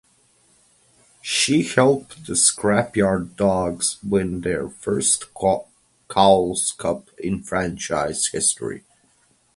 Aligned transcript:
She 1.21 1.61
helped 1.61 2.25
the 2.25 2.35
Scrap 2.35 2.95
Yard 2.95 3.35
Dawgs 3.35 3.97
win 4.01 4.41
their 4.41 4.67
first 4.67 5.25
Cowles 6.09 6.73
Cup 6.79 7.09
in 7.19 7.43
franchise 7.43 8.25
history. 8.25 8.83